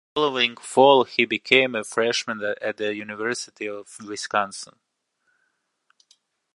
The 0.15 0.19
following 0.21 0.57
fall 0.57 1.03
he 1.03 1.25
became 1.25 1.75
a 1.75 1.83
freshman 1.83 2.41
at 2.59 2.77
the 2.77 2.95
University 2.95 3.67
of 3.69 3.87
Wisconsin. 3.99 4.79